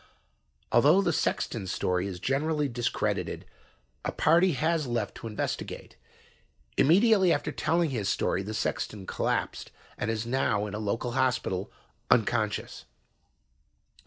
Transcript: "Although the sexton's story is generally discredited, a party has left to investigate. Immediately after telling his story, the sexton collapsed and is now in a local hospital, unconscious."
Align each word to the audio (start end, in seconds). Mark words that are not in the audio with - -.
"Although 0.71 1.03
the 1.03 1.13
sexton's 1.13 1.71
story 1.71 2.07
is 2.07 2.19
generally 2.19 2.67
discredited, 2.67 3.45
a 4.03 4.11
party 4.11 4.53
has 4.53 4.87
left 4.87 5.13
to 5.17 5.27
investigate. 5.27 5.95
Immediately 6.75 7.31
after 7.31 7.51
telling 7.51 7.91
his 7.91 8.09
story, 8.09 8.41
the 8.41 8.55
sexton 8.55 9.05
collapsed 9.05 9.69
and 9.99 10.09
is 10.09 10.25
now 10.25 10.65
in 10.65 10.73
a 10.73 10.79
local 10.79 11.11
hospital, 11.11 11.71
unconscious." 12.09 12.85